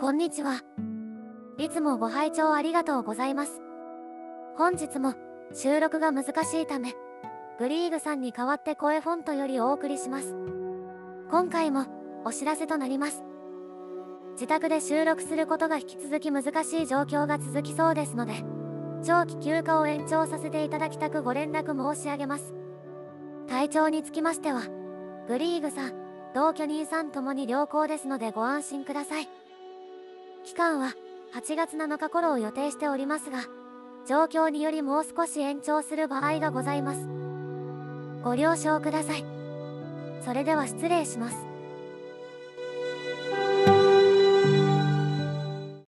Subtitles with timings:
[0.00, 0.62] こんにちは。
[1.58, 3.60] いつもご拝聴ありがとうございます。
[4.56, 5.14] 本日も
[5.52, 6.94] 収録が難しいため、
[7.58, 10.36] ブリーグさんに代わって声フォントよりお送りします。
[11.32, 11.86] 今回も
[12.24, 13.24] お知らせとなります。
[14.34, 18.34] 自宅で収録することが引き続き難しい状況が続きそうですので、
[19.04, 22.54] 長期休暇を延長させていただきたくご連絡申し上げます。
[23.48, 24.60] 体調につきましては、
[25.26, 25.92] ブリーグさん、
[26.36, 29.28] 同居人さんともに良好ですのでご安心ください。
[30.48, 30.94] 期間は
[31.34, 33.40] 8月7日頃を予定しておりますが、
[34.06, 37.06] 状況によりもう少し延長する場合がございます。
[38.24, 39.24] ご了承ください。
[40.24, 41.47] それでは失礼します。